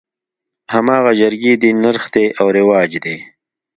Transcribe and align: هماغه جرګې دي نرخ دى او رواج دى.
هماغه 0.73 1.11
جرګې 1.19 1.53
دي 1.61 1.69
نرخ 1.83 2.03
دى 2.13 2.25
او 2.39 2.47
رواج 2.57 2.91
دى. 3.03 3.17